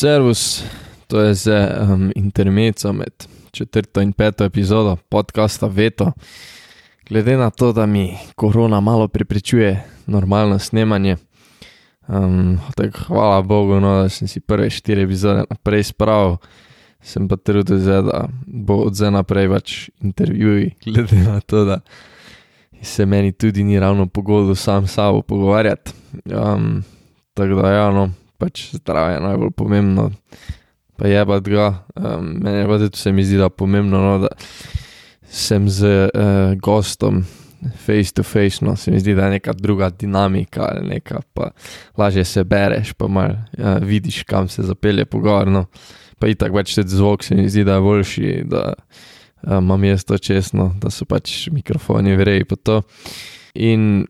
[0.00, 0.64] Servus,
[1.06, 6.12] to je zdaj um, intermezzo med četrto in peto epizodo podcasta Veto.
[7.08, 11.16] Glede na to, da mi korona malo preprečuje normalno snemanje,
[12.08, 16.36] um, tako hvala Bogu, no, da sem si prve štiri epizode naprej spravil,
[17.00, 21.80] sem pa trudil, zdaj, da bo od zdaj naprej pač intervjuji, glede na to, da
[22.82, 25.92] se meni tudi ni ravno pogodo sam s sabo pogovarjati.
[26.24, 26.84] Um,
[27.34, 30.10] tako da, ja, no pač zdravje je najbolj pomembno,
[30.96, 31.68] pa je pa ga.
[31.94, 34.32] Um, meni pa tudi se mi zdi, da je pomembno, no, da
[35.28, 37.24] sem z uh, gostom.
[37.76, 41.50] Face to face, no, se mi zdi, da je neka druga dinamika, ali neka, pa
[41.98, 45.48] lažje se bereš, pa malo ja, vidiš, kam se zapelje pogovor.
[45.52, 45.66] No.
[46.18, 48.62] Pa i tako več te zvok, se mi zdi, da je boljši, da
[49.42, 52.80] um, imam jaz to čestno, da so pač mikrofoni vreji pa to.
[53.60, 54.06] In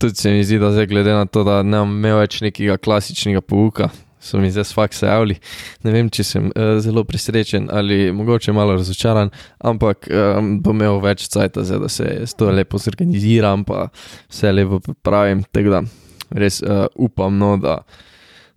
[0.00, 3.40] tudi se mi zdi, da zdaj glede na to, da ne imam več nekega klasičnega
[3.40, 3.88] pouka,
[4.20, 5.38] so mi zdaj faks javili.
[5.86, 11.00] Ne vem, če sem uh, zelo presrečen ali mogoče malo razočaran, ampak um, bom imel
[11.04, 13.86] več cajta, zdaj, da se s to lepo zorganiziram, pa
[14.28, 15.44] vse lepo pripravim.
[15.52, 15.82] Tako da
[16.36, 17.78] res uh, upam, no, da,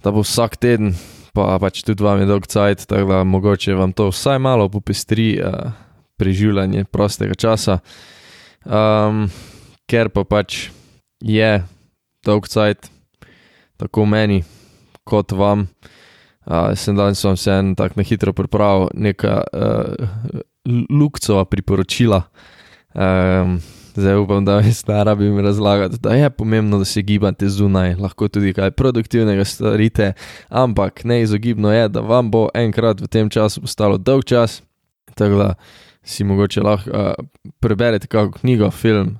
[0.03, 0.95] da bo vsak teden,
[1.37, 5.35] pa pač tudi vam je dolg cajt, tako da mogoče vam to vsaj malo popestri
[5.39, 5.71] uh,
[6.19, 7.79] preživljanje prostega časa.
[8.65, 9.29] Um,
[9.89, 10.67] ker pa pač
[11.21, 11.63] je
[12.25, 12.89] dolg cajt,
[13.77, 14.43] tako meni
[15.03, 15.67] kot vam.
[16.49, 20.39] Uh, sem danes vam se en tak na hitro pripravil, neka uh,
[20.89, 22.23] lukcova priporočila.
[22.93, 23.59] Um,
[23.93, 28.27] zdaj upam, da mi ne rabim razlagati, da je pomembno, da se gibate zunaj, lahko
[28.27, 30.13] tudi kaj produktivnega storite,
[30.49, 34.61] ampak neizogibno je, da vam bo enkrat v tem času postalo dolg čas,
[35.15, 35.53] tako da
[36.03, 37.13] si mogoče lahko uh,
[37.59, 39.17] preberete kakšno knjigo, film,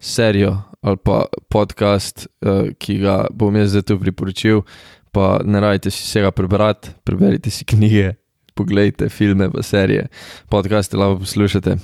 [0.00, 4.64] serijo ali pa podcast, uh, ki ga bom jaz zdaj tu priporočil.
[5.12, 8.14] Pa ne rajte si vsega prebrati, preberite si knjige,
[8.54, 10.06] pogledajte filme, pa serije,
[10.48, 11.76] podcaste lahko poslušate.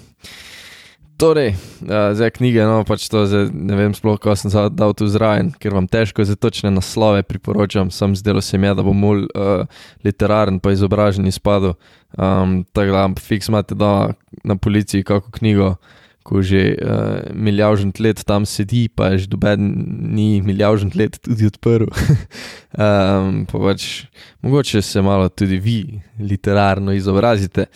[1.16, 1.54] Torej,
[1.88, 5.08] uh, zdaj knjige, no pač to, zdaj, ne vem sploh, kako sem se dal tu
[5.08, 9.24] zraven, ker vam težko za točne naslove priporočam, sem zdelo se mi, da bom bolj
[9.32, 9.64] uh,
[10.04, 11.74] literaren, pa izobražen izpadel.
[12.16, 14.12] Um, tako da, fiks imate da
[14.44, 15.74] na policiji kako knjigo
[16.26, 19.70] ko že uh, milijažen let tam sedi, pa že doben
[20.10, 21.86] ni milijažen let tudi odprl.
[21.86, 24.06] um, pa pač
[24.42, 25.78] mogoče se malo tudi vi
[26.18, 27.70] literarno izobrazite.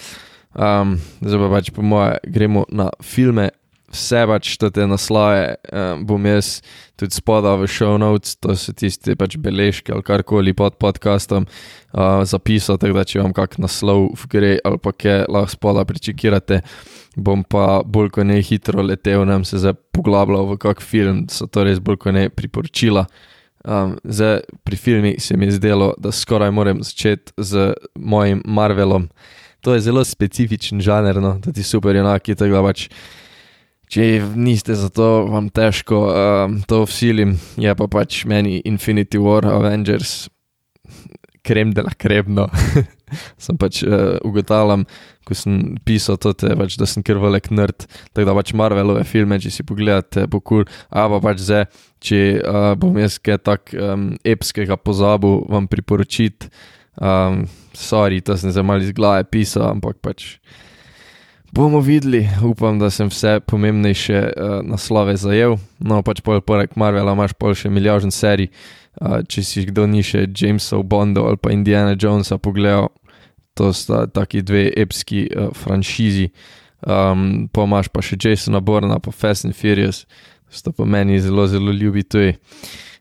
[0.50, 3.50] Um, zdaj pa pač po moje gremo na filme.
[3.91, 6.61] Vse pač te naslove um, bom jaz
[7.01, 12.23] tudi spodal v show notes, to so tiste pač beležke ali karkoli pod podcastom uh,
[12.23, 16.62] zapisal, tako da če vam kak naslov gre ali pa kaj lahko spodaj pričakirate
[17.17, 21.49] bom pa bolj kot ne hitro letel, nam se zdaj poglabljal v kak film, so
[21.51, 23.07] to res bolj kot ne priporočila.
[23.61, 29.11] Um, zdaj, pri filmih se mi je zdelo, da skoraj moram začeti z mojim Marvelom.
[29.61, 32.87] To je zelo specifičen žanr, no, ti super enaki, tako da pač.
[33.91, 39.49] Če niste za to, vam težko um, to vsilim, je pa pač meni Infinity War,
[39.51, 40.28] Avengers,
[41.43, 42.47] krem dela kremno.
[43.43, 44.84] sem pač uh, ugotavljam,
[45.27, 47.87] ko sem pisal to, te, pač, da sem kar velik nerd.
[48.15, 50.65] Tako da pač Marvelove filme, če si pogledate, bo kul.
[50.65, 50.81] Cool.
[50.95, 51.67] A pa pač zdaj,
[52.05, 56.51] če uh, bom jaz kaj tak um, epskega pozabil, vam priporočiti.
[57.01, 60.37] Um, sorry, to sem zdaj mal iz glave pisal, ampak pač.
[61.53, 65.56] Bomo videli, upam, da sem vse pomembnejše uh, naslove zajel.
[65.78, 68.53] No, pač poleg Marvela imaš pol še milijon serij.
[69.00, 72.91] Uh, če si kdo ni še Jamesov Bondo ali pa Indiana Jonesa pogledal,
[73.59, 76.28] to sta taki dve epski uh, franšizi.
[76.87, 80.05] Um, pa imaš pa še Jasona Borna, pa Fast and Furious,
[80.50, 82.39] sta pa meni zelo, zelo ljubi tuji.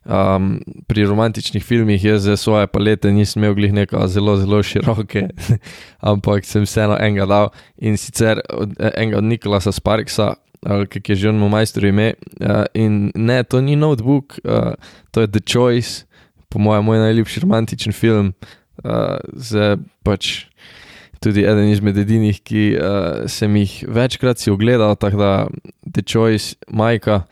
[0.05, 5.27] Um, pri romantičnih filmih je za svoje palete nisem imel glih neko zelo, zelo široke,
[6.11, 10.33] ampak sem vseeno enega dal in sicer od, enega od Nikolasa Sparksa,
[10.63, 12.13] kak je že on mu majster ime.
[12.39, 14.73] Uh, in ne, to ni notebook, uh,
[15.11, 16.05] to je The Choice,
[16.49, 18.33] po mojem, moj najljubši romantičen film.
[18.83, 20.47] Uh, zdaj pač
[21.19, 25.31] tudi eden izmed edinih, ki uh, sem jih večkrat si ogledal, tako da
[25.83, 27.25] The Choice, Majka,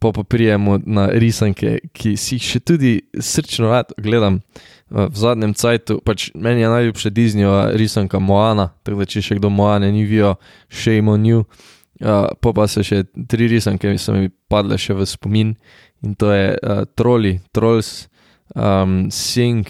[0.00, 4.40] pa pa prijemo na risanke, ki si jih še tudi srčno rad gledam.
[4.88, 9.50] V zadnjem cajtu, pač meni je najljubša Disneyova risanka Moana, tako da če še kdo
[9.52, 10.38] Moane ni videl,
[10.70, 11.42] shame on you.
[11.98, 15.56] Uh, pa pa so še tri risanke, ki so mi padle še v spomin
[16.06, 18.06] in to je uh, Trolli, Trolls,
[18.54, 19.66] um, Sing,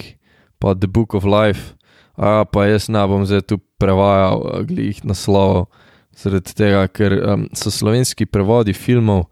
[0.61, 1.75] pa The Book of Life.
[2.19, 5.71] A pa jaz ne bom zdaj tu prevajal uh, glih naslovov,
[6.19, 9.29] zaradi tega, ker um, so slovenski prevodi filmov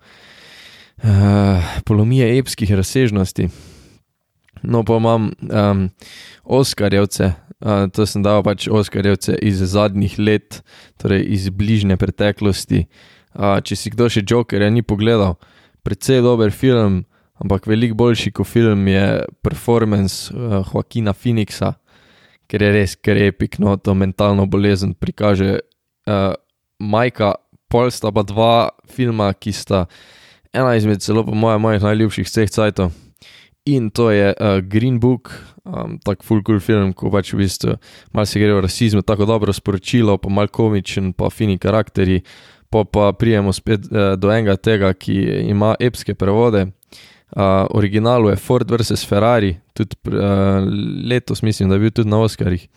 [1.03, 3.49] uh, polomije epskih razsežnosti.
[4.63, 5.91] No, pa imam um,
[6.45, 10.63] Oskarjevce, uh, to sem dal pač Oskarjevce iz zadnjih let,
[11.01, 12.87] torej iz bližnje preteklosti.
[13.37, 15.37] Uh, če si kdo še Jokerja ni pogledal,
[15.85, 17.05] precej dober film,
[17.43, 21.77] ampak veliko boljši kot film je performance uh, Joaquina Phoenixa,
[22.49, 25.61] ker je res, ker je epikno to mentalno bolezen prikaže.
[26.07, 26.33] Uh,
[26.77, 27.35] Majka,
[27.73, 29.87] pol sta pa dva filma, ki sta
[30.57, 32.91] ena izmed celo po mojem mojih najljubših vseh cajtov.
[33.67, 35.33] In to je uh, Green Book,
[35.65, 37.75] um, tako full cool film, ko pač v bistvu
[38.15, 42.23] malo se gre o rasizmu, tako dobro sporočilo, pa mal komičen, pa fini karakteri.
[42.71, 45.15] Pa pa prijemo spet uh, do enega tega, ki
[45.51, 46.67] ima epske prevode.
[47.35, 49.05] Uh, originalu je Ford vs.
[49.07, 50.63] Ferrari, tudi uh,
[51.11, 52.69] letos mislim, da je bil tudi na Oscarjih.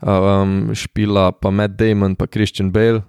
[0.00, 3.02] Uh, um, špila pa Matt Damon, pa Christian Bale,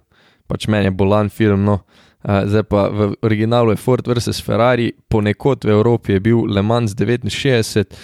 [0.46, 1.64] pač meni je bolan film.
[1.64, 1.74] No.
[1.74, 4.42] Uh, zdaj pa v originalu je Ford vs.
[4.42, 7.96] Ferrari, ponekod v Evropi je bil Le Mans 69,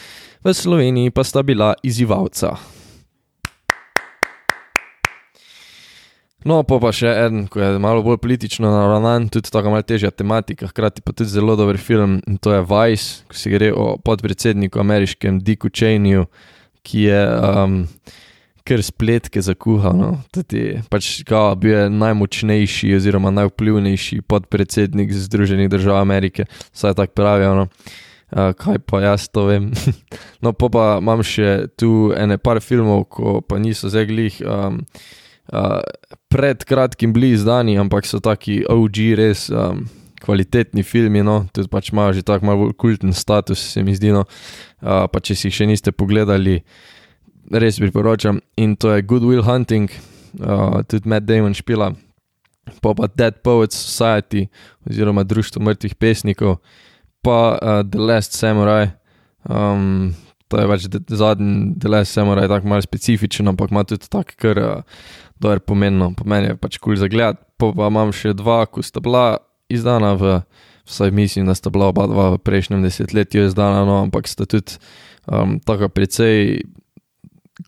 [0.44, 2.58] v Sloveniji pa sta bila izzivalca.
[6.46, 10.12] No, pa, pa še en, ki je malo bolj politično naravnan, tudi tako malo težja
[10.14, 13.98] tematika, hkrati pa tudi zelo dober film in to je Vice, ko se gre o
[13.98, 16.28] podpredsedniku ameriškem Dicku Cheneyju,
[16.86, 17.22] ki je.
[17.26, 17.82] Um,
[18.68, 19.96] kar spletke zakuhal.
[19.96, 20.10] No.
[20.92, 27.54] Pač, kao, bil je najmočnejši oziroma najvplivnejši podpredsednik Združenih držav Amerike, vsaj tako pravijo.
[27.62, 27.68] No.
[28.28, 29.70] Uh, kaj pa jaz to vem.
[30.44, 34.36] no, pa, pa imam še tu ene par filmov, ko pa niso zeglih.
[34.44, 34.82] Um,
[35.48, 35.80] uh,
[36.28, 39.86] pred kratkim bili izdani, ampak so taki OG, res um,
[40.20, 44.12] kvalitetni filmi, no, tudi pač imajo že tako malo kulten status, se mi zdi.
[44.12, 44.26] No.
[44.84, 46.97] Uh, pa če si jih še niste pogledali, uh,
[47.52, 48.40] res priporočam.
[48.56, 49.90] In to je Good Will Hunting,
[50.40, 51.92] uh, tudi Matt Damon špila,
[52.82, 54.48] pa pa Dead Poets Society,
[54.88, 56.58] oziroma Društvo mrtvih pesnikov,
[57.22, 58.90] pa uh, The Last Samurai.
[59.48, 60.14] Um,
[60.48, 64.58] to je pač zadnji The Last Samurai, tako malo specifičen, ampak ima tudi tako, kar
[64.58, 64.82] uh,
[65.40, 66.00] dober pomen
[66.44, 67.36] je pač kul cool za gled.
[67.58, 70.40] Pa pa imam še dva, ko sta bila izdana v.
[70.88, 74.78] Vsaj mislim, da sta bila oba dva v prejšnjem desetletju izdana, no, ampak sta tudi
[75.28, 76.64] um, tako precej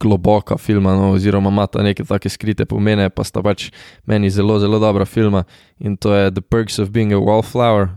[0.00, 3.70] globoka filma, no, oziroma ima ta neke take skrite pomene, pa sta pač
[4.06, 5.44] meni zelo, zelo dobra filma.
[5.78, 7.88] In to je The Perks of Being a Wallflower,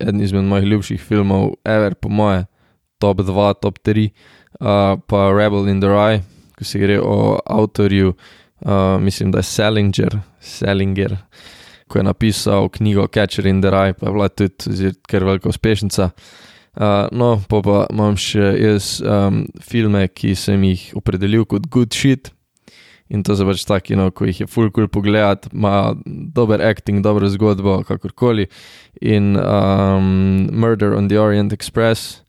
[0.00, 2.46] eden izmed mojih ljubših filmov, Ever, po moje,
[2.98, 4.10] top 2, top 3,
[4.60, 6.22] uh, pa Rebel in the Rye,
[6.56, 8.14] ko se gre o avtorju,
[8.60, 11.16] uh, mislim, da je Salinger, Salinger.
[11.88, 16.10] Ko je napisal knjigo Catcher in the Rye, pa je bila tudi kar velika uspešnica.
[16.76, 22.32] No, pa, pa imam še jaz um, filme, ki sem jih opredelil kot good shit.
[23.08, 27.04] In to so pač taki, no, ko jih je full cool pogledati, ima dober acting,
[27.04, 28.48] dobro zgodbo, kakorkoli.
[29.00, 32.22] In um, Murder on the Orient Express,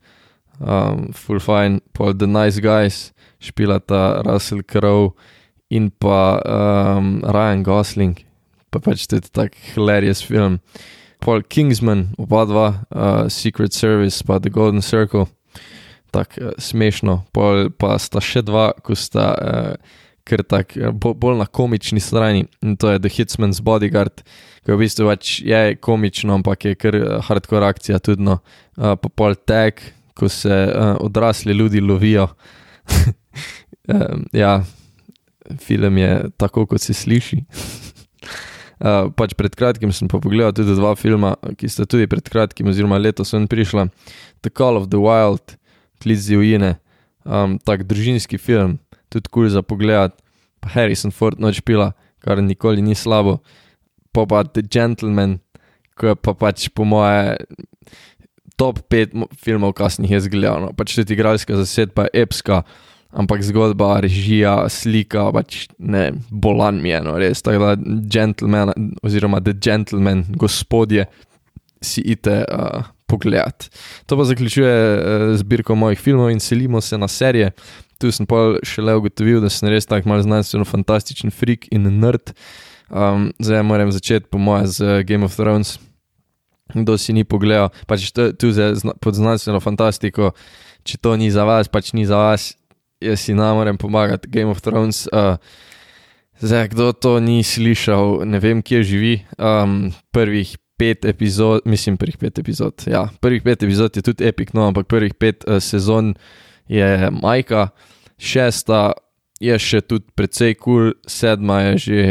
[0.60, 3.12] um, full fine, pa The Nice Guys,
[3.42, 5.14] špilata Russell Crowe
[5.70, 8.14] in pa um, Ryan Gosling,
[8.70, 10.60] pa pač tudi tak hilarious film.
[11.18, 15.26] Paul Kingsman, oba dva, uh, Secret Service, pa The Golden Circle,
[16.10, 17.22] tako uh, smešno.
[17.32, 19.96] Pol pa sta še dva, ko sta uh,
[20.28, 24.22] kar tako uh, bo, bolj na komični strani in to je The Hitsman's Bodyguard,
[24.64, 28.26] ki v bistvu pač je komično, ampak je kar uh, hardcore akcija tudi.
[28.28, 28.38] No.
[28.76, 29.82] Uh, pa pol tag,
[30.18, 32.28] ko se uh, odrasli ljudi lovijo.
[33.94, 34.60] um, ja,
[35.60, 37.42] film je tako, kot se sliši.
[38.78, 42.70] Uh, pač pred kratkim sem pa pogledal tudi dva filma, ki sta tudi pred kratkim,
[42.70, 43.88] oziroma letos ven prišla.
[44.46, 45.58] The Call of the Wild,
[45.98, 46.76] Klic Zivine,
[47.26, 48.78] um, tak družinski film,
[49.10, 50.14] tudi kul cool za pogled,
[50.62, 51.90] pa Harrison Ford noč pila,
[52.22, 53.40] kar nikoli ni slabo.
[54.14, 55.40] Pa pa The Gentleman,
[55.98, 57.34] ki je pa pač po moje
[58.58, 60.62] top 5 filmov, kasnih je zgledal.
[60.62, 60.68] No.
[60.74, 62.62] Pač tudi igralska zasedba je epska
[63.12, 67.40] ampak zgodba, režija, slika, pač ne, bolan mi je, no, res.
[67.44, 68.72] Tako da, gentleman,
[69.02, 71.08] oziroma the gentleman, gospodje,
[71.80, 73.68] si ite uh, pogledat.
[74.10, 77.52] To pa zaključuje uh, zbirko mojih filmov in selimo se na serije.
[77.98, 82.34] Tu sem pa šele ugotovil, da sem res tako mal znanstveno fantastičen freak in nerd.
[82.88, 85.78] Um, zdaj moram začeti, po mojem, z Game of Thrones.
[86.74, 90.34] Kdo si ni pogledal, pač tu, zdaj pod znanstveno fantastiko,
[90.84, 92.52] če to ni za vas, pač ni za vas,
[93.00, 95.06] jaz si nam moram pomagati, Game of Thrones.
[95.12, 95.36] Uh,
[96.40, 99.14] zdaj, kdo to ni slišal, ne vem, kje živi.
[99.38, 102.82] Um, prvih pet epizod, mislim, prvih pet epizod.
[102.86, 106.14] Ja, prvih pet epizod je tudi epic, no, ampak prvih pet uh, sezon
[106.68, 107.68] je majka,
[108.18, 108.92] šesta
[109.40, 112.02] je še tudi precej kul, cool, sedma je že.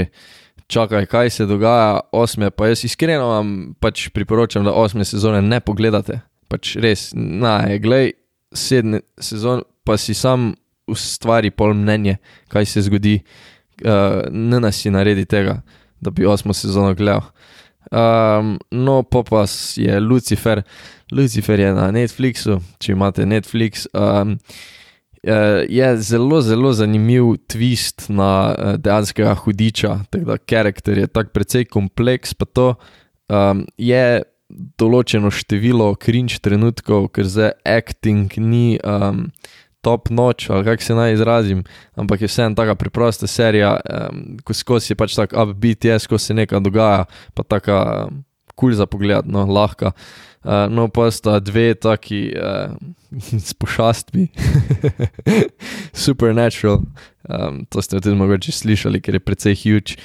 [0.68, 5.62] Čakaj, kaj se dogaja, osme, pa jaz iskreno vam pač priporočam, da osme sezone ne
[5.64, 6.18] pogledate.
[6.52, 8.12] Pač res, naj, glej,
[8.52, 12.18] sedem sezon, pa si sam ustvari pol mnenje,
[12.52, 13.20] kaj se zgodi,
[13.86, 15.62] uh, ne nas si naredi tega,
[16.02, 17.28] da bi osmo sezono gledal.
[17.92, 20.62] Um, no, pa pa je Lucifer,
[21.12, 23.88] Lucifer je na Netflixu, če imate Netflix.
[23.94, 24.38] Um,
[25.68, 32.34] Je zelo, zelo zanimiv twist na dejanskega hudiča, tako da karakter je tako precej kompleks,
[32.38, 32.68] pa to
[33.28, 34.24] um, je
[34.80, 39.28] določeno število cringe trenutkov, ker za acting ni um,
[39.88, 41.64] top noč ali kako se naj izrazim,
[41.96, 46.32] ampak je vseeno tako preprosta serija, um, ko skozi je pač tako upbeat, je skozi
[46.32, 47.80] se nekaj dogaja, pa tako
[48.58, 49.94] kul cool za pogled, no, lahka.
[50.48, 52.74] Uh, no, pa sta dve taki uh,
[53.48, 54.28] s pošastmi,
[56.06, 56.82] supernatural,
[57.30, 60.00] um, to ste tudi mogoče slišali, ker je precej huge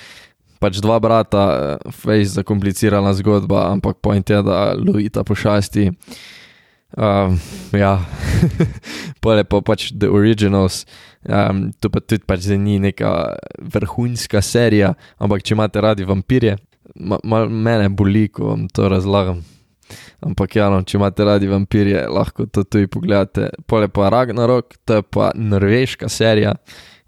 [0.62, 5.90] pač dva brata, eh, fejs zakomplicirana zgodba, ampak point je, da lovita pošasti.
[6.96, 7.38] Um,
[7.72, 8.04] ja,
[9.24, 10.82] pole pa pač The Originals,
[11.24, 16.58] um, to pa tudi pač ni neka vrhunska serija, ampak če imate radi vampirje,
[17.00, 19.40] ma, ma, mene boli, ko vam to razlagam.
[20.22, 23.48] Ampak ja, no, če imate radi vampirje, lahko to tudi pogledate.
[23.66, 26.54] Pole pa Ragnarok, to je pa norveška serija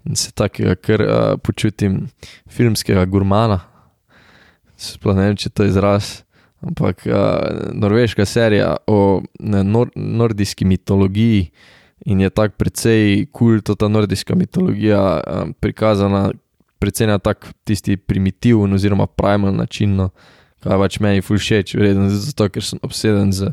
[0.05, 2.07] in se takega, ker uh, počutim
[2.51, 3.61] filmskega gurmana.
[4.77, 6.24] Sploh ne vem, če to izraz.
[6.65, 7.13] Ampak uh,
[7.73, 11.49] norveška serija o ne, nor nordijski mitologiji
[12.05, 16.31] in je tako precej kul, cool, ta nordijska mitologija um, prikazana
[16.79, 20.09] precej na tak tisti primitiven oziroma primal način, no,
[20.63, 23.51] kaj pač meni fulšeč, verjetno zato, ker sem obseden z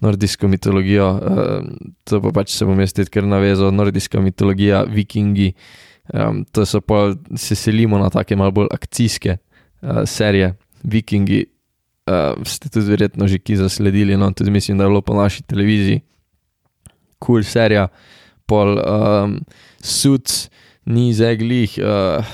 [0.00, 1.08] nordijsko mitologijo.
[1.10, 1.70] Uh,
[2.04, 5.52] to pa pač se bom jaz tudi kar navezal, nordijska mitologija, vikingi.
[6.14, 11.44] Um, to so pa se selimo na take malo bolj akcijske uh, serije, vikingi.
[12.08, 15.42] Uh, ste tudi verjetno že ki zasledili, no tudi mislim, da je bilo po naši
[15.42, 16.00] televiziji.
[17.20, 17.88] Kul cool serija,
[18.48, 19.36] pol um,
[19.78, 20.48] suc,
[20.88, 22.24] ni zeglih, uh,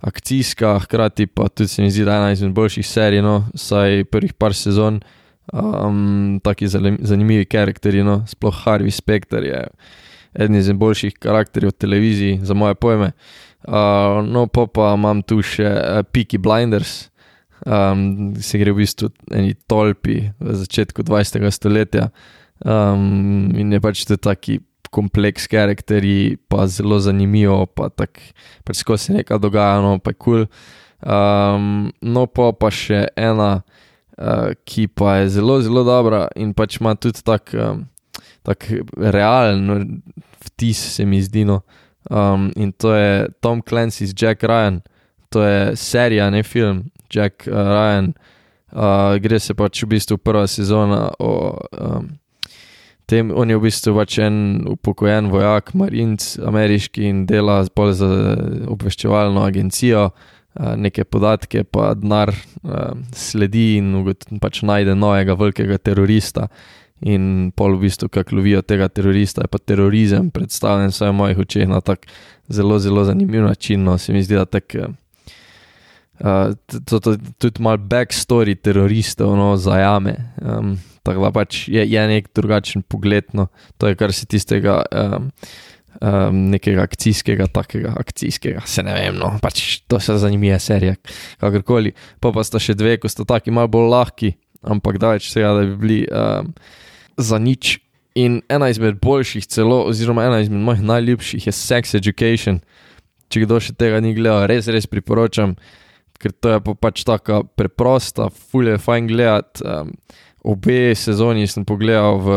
[0.00, 4.04] akcijska, hkrati pa tudi se mi zdi, da je ena izmed boljših serij, no, saj
[4.04, 5.00] prvih par sezon,
[5.52, 9.66] um, taki zanimivi karakteri, no, sploh Harvey Specter je
[10.34, 13.12] eden izmed boljših karakterjev v televiziji, za moje pojme.
[13.68, 15.68] Uh, no, pa, pa imam tu še
[16.14, 17.09] Peaky Blinders,
[17.66, 21.46] um, se gre v bistvu eni tolpi v začetku 20.
[21.50, 22.10] stoletja
[22.64, 28.32] um, in je pač tudi taki kompleks karakterji, pa zelo zanimivo, pa tako
[28.66, 30.44] pač skozi se nekaj dogaja, no pa je kul.
[30.44, 30.46] Cool.
[31.00, 33.62] Um, no, pa, pa še ena,
[34.20, 37.86] uh, ki pa je zelo, zelo dobra in pač ima tudi tak, um,
[38.44, 40.02] tak realen
[40.44, 41.46] vtis, se mi zdi.
[41.48, 41.62] No.
[42.10, 44.82] Um, in to je Tom Clancy's Jack Ryan,
[45.30, 48.12] to je serija, ne film, Jack uh, Ryan.
[48.70, 52.04] Uh, gre se pač v bistvu prva sezona o um,
[53.10, 54.36] tem, on je v bistvu pač en
[54.70, 58.10] upokojen vojak, marinc, ameriški in dela bolj za
[58.70, 60.10] obveščevalno agencijo.
[60.10, 63.94] Uh, neke podatke, pa denar uh, sledi in
[64.42, 66.48] pač najde novega velikega terorista.
[67.06, 71.68] In pol v bistvu, kako lovijo tega terorista, je pa terorizem predstavljen v mojih očeh
[71.70, 72.10] na tak
[72.48, 73.84] zelo, zelo zanimiv način.
[73.84, 74.74] No, se mi zdi, da tak,
[76.20, 76.52] uh,
[76.86, 80.16] to, to, tudi malo backstory teroristov no, zajame.
[80.42, 83.32] Um, tako da pač je, je nek drugačen pogled.
[83.36, 83.48] No,
[83.78, 84.82] to je kar se tistega.
[84.92, 85.32] Um,
[86.00, 90.94] Um, nekega akcijskega, takega akcijskega, se ne vem, no, pač to se zanimiva serija,
[91.42, 91.90] kakorkoli.
[92.22, 94.30] Pa pa sta še dve, ko sta taki malo bolj lahki,
[94.62, 96.54] ampak daleč tega, da bi bili um,
[97.20, 97.80] za nič.
[98.14, 102.62] In ena izmed boljših, celo, oziroma ena izmed mojih najljubših je Sex Education.
[103.30, 105.52] Če kdo še tega ni gledal, res, res priporočam,
[106.20, 109.64] ker to je pa pač tako preprosta, fulje, fajn gledati.
[109.64, 109.94] Um,
[110.44, 112.36] obe sezoni sem pogledal, v,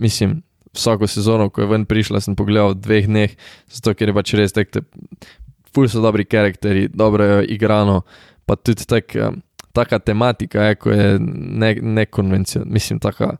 [0.00, 0.40] mislim,
[0.72, 3.34] vsako sezono, ko je ven prišla, sem pogledal v dveh dneh,
[3.72, 4.84] zato ker je pač res tako,
[5.72, 8.02] fulje so dobri karakteri, dobro je igrano,
[8.48, 9.42] pa tudi tak, um,
[9.76, 13.36] taka tematika je, ko je nekonvencionalna, ne mislim, taka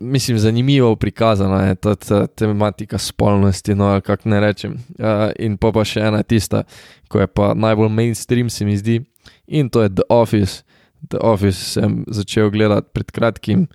[0.00, 4.72] mislim, zanimivo prikazana je ta, ta tematika spolnosti, no, kako ne rečem.
[4.72, 6.64] Uh, in pa, pa še ena tista,
[7.08, 9.00] ko je pa najbolj mainstream, se mi zdi,
[9.46, 10.62] in to je The Office.
[11.10, 13.66] The Office sem začel gledati pred kratkim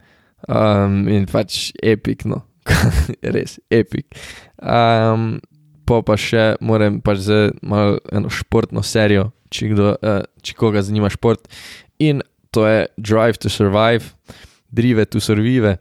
[0.48, 2.42] um, in pač epikno,
[3.36, 4.18] res epik.
[4.58, 5.40] Um,
[5.86, 10.84] pa pa še moram pač za malo eno športno serijo, če, kdo, uh, če koga
[10.84, 11.48] zanima šport.
[12.02, 14.12] In to je Drive to Survive.
[14.72, 15.78] Drive to Survive,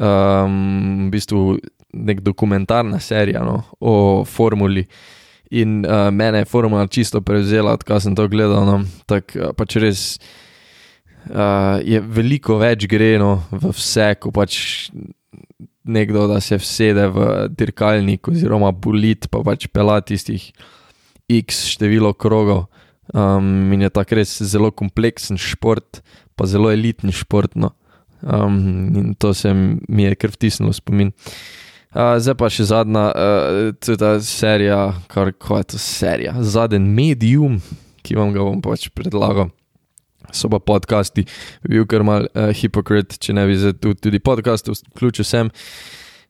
[0.00, 1.58] um, v bistvu
[1.92, 4.86] nek dokumentarna serija no, o formuli.
[5.52, 8.64] In uh, mene je formula čisto prevzela, odkar sem to gledal.
[8.64, 10.04] No, Tako uh, pač res
[11.28, 14.88] uh, je veliko več greno v vse, ko pač
[15.84, 17.26] nekdo, da se vsede v
[17.58, 20.52] dirkalnik oziroma bulit, pa pač pela tistih
[21.28, 22.68] x število krogov.
[23.12, 26.00] Um, in je tako res zelo kompleksen šport,
[26.38, 27.58] pa zelo elitni šport.
[27.60, 27.74] No.
[28.22, 29.54] Um, in to se
[29.88, 31.10] mi je kar vtisnilo spomin.
[31.92, 34.78] Uh, zdaj pa še zadnja, uh, to je ta serija,
[35.12, 37.58] kar je to serija, zadnji medium,
[38.06, 39.50] ki vam ga bom pač predlagal.
[40.32, 41.26] So pa podcasti,
[41.68, 45.52] bil kar mal uh, hipokrit, če ne bi zdaj tudi, tudi podcast vključil sem.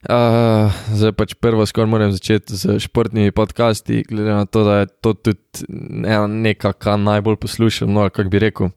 [0.03, 4.91] Uh, zdaj pač prvo skoraj moram začeti z športnimi podcasti, glede na to, da je
[4.99, 6.17] to tudi ne,
[6.49, 8.73] nekaj, kar najbolj poslušam, no, kako bi rekel.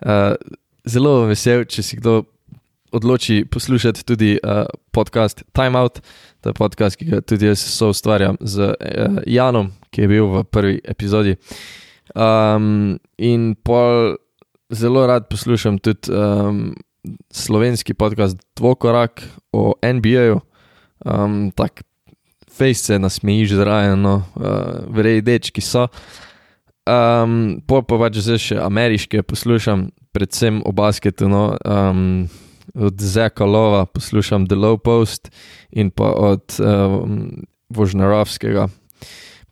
[0.00, 0.38] Uh,
[0.88, 2.22] zelo vesel, če si kdo
[2.92, 6.00] odloči poslušati tudi uh, podcast Time Out,
[6.40, 10.26] to je podcast, ki ga tudi jaz so ustvarjam z uh, Janom, ki je bil
[10.26, 11.36] v prvi epizodi.
[12.14, 14.16] Um, in pol
[14.70, 16.74] zelo rad poslušam tudi um,
[17.30, 20.40] slovenski podcast Dvokorak o NBA-ju,
[21.04, 21.86] um, tako
[22.50, 25.86] fejs se nasmejiš zraven, no, uh, verjej, dečki so.
[26.90, 31.28] Um, pol pa pač zdaj še ameriške poslušam, predvsem o basketu.
[31.30, 32.26] No, um,
[32.74, 35.30] od Zeka Lova poslušam The Low Post
[35.70, 38.68] in pa od um, Vožnarovskega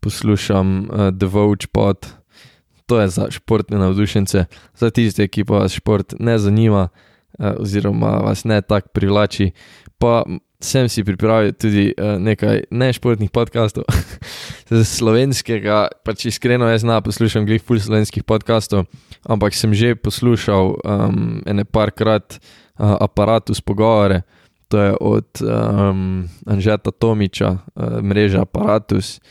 [0.00, 2.06] poslušam uh, The Vogue Pod.
[2.86, 4.44] To je za športne navdušence,
[4.74, 6.88] za tiste, ki pa vas šport ne zanima,
[7.38, 9.50] uh, oziroma vas ne tako privlači.
[9.98, 10.24] Pa
[10.58, 13.86] sem si pripravil tudi uh, nekaj nešportnih podkastov,
[14.98, 18.90] slovenskega, pač iskreno jaz znam poslušati glih pol slovenskih podkastov,
[19.22, 24.26] ampak sem že poslušal um, ene parkrat uh, aparatus pogovore,
[24.68, 29.22] to je od um, Anžeta Tomiča, uh, mreža Apparatus,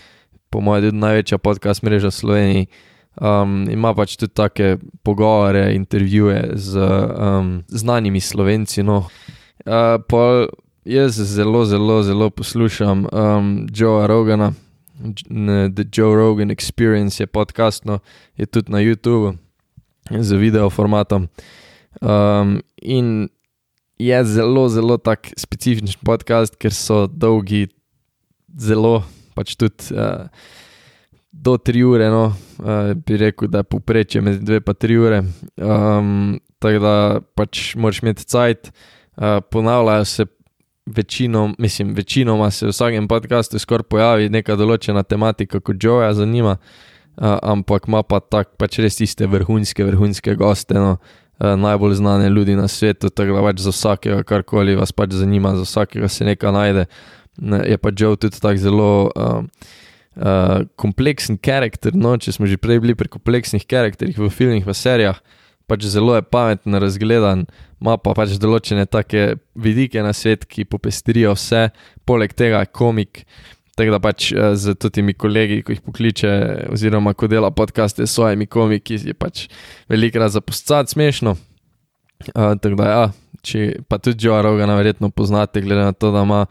[0.49, 2.71] po mojem, tudi največja podcast mreža Slovenije.
[3.17, 8.85] Um, ima pač tudi take pogovore, intervjuje z um, znanimi slovenci.
[8.85, 9.09] No.
[9.65, 9.99] Uh,
[10.87, 14.53] jaz zelo, zelo, zelo poslušam um, Joea Rogana,
[15.75, 17.99] The Joe Rogan Experience je podcast, no,
[18.37, 19.37] je tudi na YouTubu
[20.19, 21.27] z video formatom.
[22.01, 23.29] Um, in
[23.99, 27.67] je zelo, zelo tak specifičen podcast, ker so dolgi,
[28.57, 29.03] zelo
[29.35, 30.29] pač tudi uh,
[31.31, 32.09] do tri ure.
[32.09, 32.31] No,
[32.63, 35.23] uh, bi rekel, da je povprečje med dve in tri ure.
[35.57, 36.95] Um, tako da
[37.35, 38.71] pač moraš imeti cajt,
[39.17, 40.25] uh, ponavljajo se.
[40.95, 46.53] Večino, mislim, večinoma se v vsakem podkastu skoraj pojavi neka določena tematika, kot Joe, zanima,
[46.55, 50.77] uh, ampak ima pa tako pač res tiste vrhunske, vrhunske goste.
[50.79, 55.17] No, uh, najbolj znane ljudi na svetu, tako da pač za vsakega, karkoli vas pač
[55.19, 56.87] zanima, za vsakega se nekaj najde.
[57.67, 59.43] Je pa Joe tudi tako zelo uh,
[60.15, 61.95] uh, kompleksen karakter.
[61.95, 65.19] No, če smo že prej bili pri kompleksnih karakterjih v filmih, v serijah,
[65.67, 67.45] pač zelo je pameten, razgledan,
[67.81, 71.67] ima pa pač določene take vidike na svet, ki popestrijo vse,
[72.07, 73.25] poleg tega je komik.
[73.77, 76.31] Tako da pač z temi kolegi, ko jih pokliče,
[76.73, 79.45] oziroma ko dela podcaste s svojimi komiki, je pač
[79.91, 81.35] velikrat zapustiti smešno.
[82.33, 83.03] Uh, tako da, ja,
[83.45, 86.47] če pa tudi Joe Rogana verjetno poznate, glede na to, da ima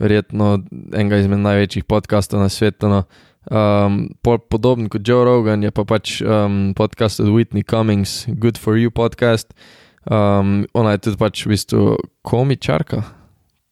[0.00, 0.60] verjetno
[0.94, 2.88] enega izmed največjih podcastov na svetu.
[2.92, 3.02] No.
[3.48, 8.76] Um, podoben kot Joe Rogan je pa pač um, podcast od Whitney Cummings, Good for
[8.76, 9.54] You podcast.
[10.04, 13.04] Um, ona je tudi pač v bistvu komičarka,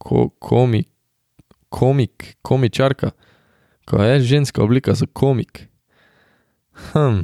[0.01, 0.89] ko, komik
[1.69, 3.11] komik, komičarka,
[3.85, 5.69] ko je ženska oblika za komik.
[6.93, 7.21] Hm.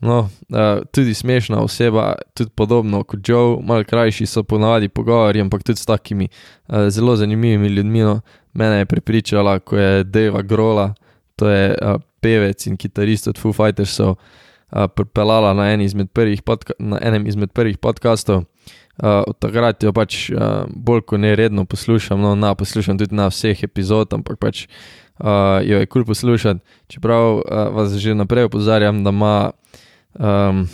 [0.00, 5.62] No, uh, tudi smešna oseba, tudi podobno kot Joe, malo krajši so ponavadi pogovori, ampak
[5.62, 8.00] tudi s takimi uh, zelo zanimivimi ljudmi.
[8.00, 8.20] No.
[8.52, 10.94] Mene je prepričala, ko je Deva Grola,
[11.36, 15.72] to je uh, pevec in kitarist od Foo Fightersov, uh, pripeljala na,
[16.78, 18.44] na enem izmed prvih podkastov.
[19.02, 23.16] Uh, od takrat jo pač uh, bolj kot ne redno poslušam, no, na, poslušam tudi
[23.16, 26.60] na vseh epizodah, ampak pač uh, jo je kul cool poslušati.
[26.92, 29.36] Čeprav uh, vas že naprej opozarjam, da ima
[30.20, 30.68] um,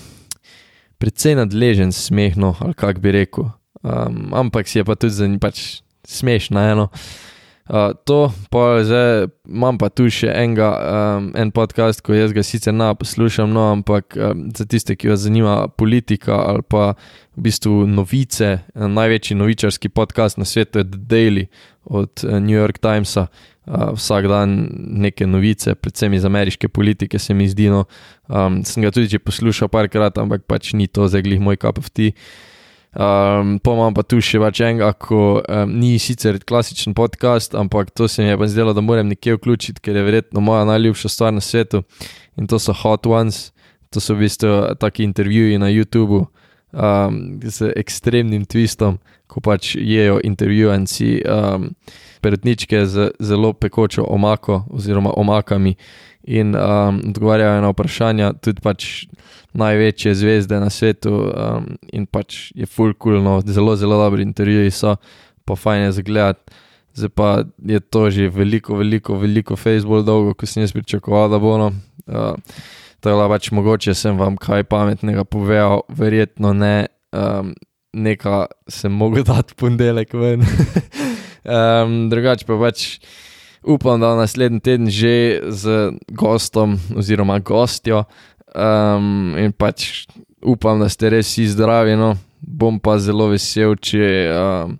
[0.99, 3.55] precej nadležen smeh, no, ali kako bi rekel.
[3.87, 6.91] Um, ampak si je pa tudi za njih pač smešno, eno.
[6.91, 7.38] Uh,
[7.69, 12.41] Uh, to, pa zdaj imam pa tu še enega, um, en podcast, ko jaz ga
[12.41, 16.95] sicer ne poslušam, no, ampak um, za tiste, ki vas zanima politika ali pa
[17.37, 21.45] v bistvu novice, največji novičarski podcast na svetu je The Daily
[21.85, 23.29] od uh, New York Timesa.
[23.69, 24.55] Uh, vsak dan
[25.05, 27.69] neke novice, predvsem iz ameriške politike, se mi zdi.
[27.69, 27.85] No,
[28.33, 31.77] um, sem ga tudi že poslušal parkrat, ampak pač ni to zdaj glih moj cup
[31.77, 32.17] of tea.
[32.99, 37.93] Um, pa imam pa tu še več enega, ko um, ni sicer klasičen podcast, ampak
[37.95, 41.13] to se mi je pa zdelo, da moram nekje vključiti, ker je verjetno moja najljubša
[41.15, 41.85] stvar na svetu.
[42.35, 43.53] In to so Hot Ones,
[43.95, 46.25] to so v bistvu taki intervjuji na YouTubu
[46.73, 51.71] um, z ekstremnim twistom, ko pač jejo intervjuvanci um,
[52.21, 55.75] perutničke z zelo pekočo omako oziroma omakami
[56.23, 59.07] in um, odgovarjajo na vprašanja, tudi pač
[59.57, 64.71] največje zvezde na svetu um, in pač je full cool, no, zelo, zelo dobri intervjuji
[64.71, 64.97] so,
[65.45, 66.65] pa fajn je zagledati.
[66.99, 67.29] Zdaj pa
[67.63, 71.73] je to že veliko, veliko, veliko Facebook dolgo, ko sem jaz pričakoval, da bo ono.
[72.07, 72.35] Uh,
[73.01, 77.55] to je pa pač mogoče, sem vam kaj pametnega povedal, verjetno ne, um,
[77.93, 80.47] nekaj sem mogel dati ponedeljek ven.
[81.45, 82.99] um, drugače pa pač
[83.63, 88.05] upam, da naslednji teden že z gostom oziroma gostjo
[88.55, 90.07] um, in pač
[90.43, 91.97] upam, da ste res vsi zdravi.
[91.99, 92.15] No.
[92.41, 94.77] Bom pa zelo vesel, če um,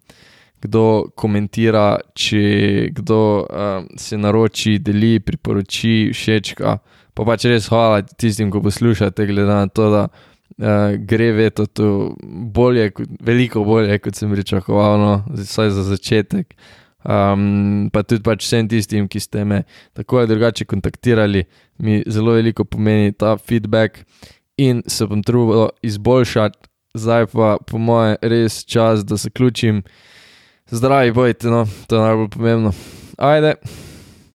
[0.63, 6.79] kdo komentira, če kdo um, se naroči, deli, priporoči, všečka.
[7.19, 11.89] Pa pač res hvala tistim, ki poslušate, glede na to, da uh, gre veto tu
[12.55, 12.93] bolje,
[13.27, 16.55] veliko bolje, kot sem pričakoval, no, vsaj za začetek.
[17.09, 19.65] Um, pa tudi pač vsem tistim, ki ste me
[19.99, 21.45] tako ali drugače kontaktirali,
[21.83, 24.03] mi zelo veliko pomeni ta feedback
[24.59, 29.83] in se bom trudil izboljšati, zdaj pa po moje res čas, da se ključim.
[30.71, 32.75] Zdravi, bojte, no, to je najbolj pomembno.
[33.17, 33.57] Ajde.